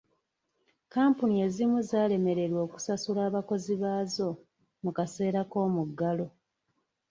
Kampuni 0.93 1.35
ezimu 1.45 1.77
zaalemererwa 1.89 2.59
okusasula 2.67 3.21
abakozi 3.29 3.73
baazo 3.83 4.29
mu 4.83 4.91
kaseera 4.97 5.41
k'omuggalo. 5.51 6.27